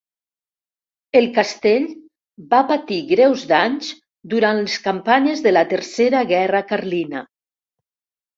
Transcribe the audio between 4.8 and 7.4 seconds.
campanyes de la Tercera guerra carlina.